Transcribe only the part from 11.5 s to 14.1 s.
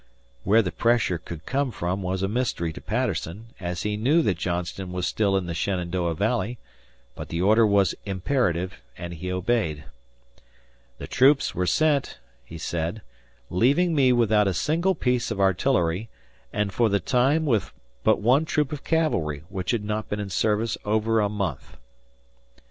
were sent," he said, "leaving